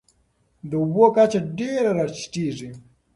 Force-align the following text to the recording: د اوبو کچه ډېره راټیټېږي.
د 0.69 0.71
اوبو 0.81 1.05
کچه 1.15 1.39
ډېره 1.57 1.91
راټیټېږي. 1.97 2.71